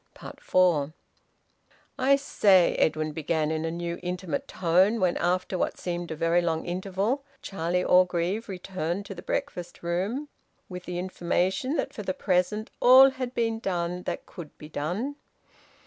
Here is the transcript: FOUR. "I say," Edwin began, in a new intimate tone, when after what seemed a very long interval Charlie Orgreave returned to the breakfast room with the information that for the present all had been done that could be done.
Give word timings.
FOUR. 0.39 0.93
"I 1.99 2.15
say," 2.15 2.73
Edwin 2.77 3.11
began, 3.11 3.51
in 3.51 3.65
a 3.65 3.69
new 3.69 3.99
intimate 4.01 4.47
tone, 4.47 4.99
when 4.99 5.15
after 5.17 5.59
what 5.59 5.77
seemed 5.77 6.09
a 6.09 6.15
very 6.15 6.41
long 6.41 6.65
interval 6.65 7.23
Charlie 7.43 7.83
Orgreave 7.83 8.49
returned 8.49 9.05
to 9.05 9.13
the 9.13 9.21
breakfast 9.21 9.83
room 9.83 10.27
with 10.67 10.85
the 10.85 10.97
information 10.97 11.75
that 11.75 11.93
for 11.93 12.01
the 12.01 12.15
present 12.15 12.71
all 12.79 13.11
had 13.11 13.35
been 13.35 13.59
done 13.59 14.01
that 14.07 14.25
could 14.25 14.57
be 14.57 14.69
done. 14.69 15.17